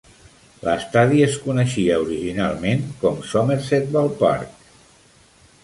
[0.67, 4.59] L'estadi es coneixia originalment com Somerset Ballpark.